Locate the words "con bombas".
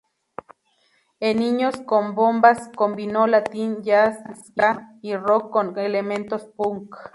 1.85-2.71